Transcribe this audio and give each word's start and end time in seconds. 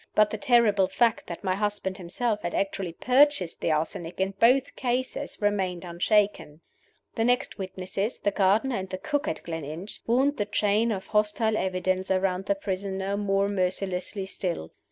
But 0.15 0.31
the 0.31 0.37
terrible 0.39 0.87
fact 0.87 1.27
that 1.27 1.43
my 1.43 1.53
husband 1.53 1.99
himself 1.99 2.41
had 2.41 2.55
actually 2.55 2.93
purchased 2.93 3.61
the 3.61 3.69
arsenic 3.71 4.19
in 4.19 4.33
both 4.39 4.75
cases 4.75 5.39
remained 5.39 5.85
unshaken. 5.85 6.61
The 7.13 7.23
next 7.23 7.59
witnesses 7.59 8.17
the 8.17 8.31
gardener 8.31 8.77
and 8.77 8.89
the 8.89 8.97
cook 8.97 9.27
at 9.27 9.43
Gleninch 9.43 9.99
wound 10.07 10.37
the 10.37 10.45
chain 10.47 10.91
of 10.91 11.05
hostile 11.05 11.55
evidence 11.55 12.09
around 12.09 12.47
the 12.47 12.55
prisoner 12.55 13.15
more 13.15 13.47
mercilessly 13.47 14.25
still. 14.25 14.71